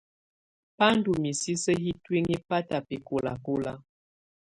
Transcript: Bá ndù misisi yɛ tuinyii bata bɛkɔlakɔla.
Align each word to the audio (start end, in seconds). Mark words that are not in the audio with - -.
Bá 0.77 0.87
ndù 0.97 1.11
misisi 1.23 1.71
yɛ 1.83 1.91
tuinyii 2.03 2.43
bata 2.49 2.77
bɛkɔlakɔla. 2.87 3.73